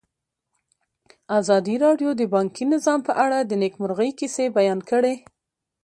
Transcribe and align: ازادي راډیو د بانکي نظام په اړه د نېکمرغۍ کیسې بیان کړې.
ازادي 1.39 1.75
راډیو 1.85 2.09
د 2.15 2.21
بانکي 2.33 2.65
نظام 2.73 2.99
په 3.07 3.13
اړه 3.25 3.37
د 3.43 3.51
نېکمرغۍ 3.61 4.11
کیسې 4.19 4.45
بیان 4.57 4.79
کړې. 4.89 5.15